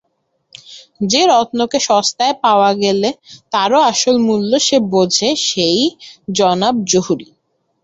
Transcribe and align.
যে 1.03 1.21
রত্নকে 1.29 1.79
সস্তায় 1.87 2.35
পাওয়া 2.43 2.71
গেল 2.83 3.01
তারও 3.53 3.79
আসল 3.91 4.15
মূল্য 4.27 4.51
যে 4.67 4.77
বোঝে 4.91 5.29
সেই 5.47 5.79
জানব 6.31 6.75
জহুরি। 6.91 7.29